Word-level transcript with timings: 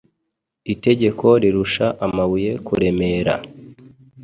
Itegeko 0.73 1.27
rirusha 1.41 1.85
amabuye 2.05 2.51
kuremera 2.65 3.33